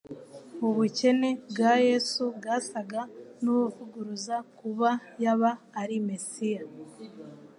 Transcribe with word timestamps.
Ubukene 0.67 1.29
bwa 1.49 1.73
Yesu 1.87 2.21
bwasaga 2.37 3.01
n'ubuvliguruza 3.41 4.35
kuba 4.57 4.89
yaba 5.23 5.49
ari 5.81 5.97
Mesiya. 6.07 6.63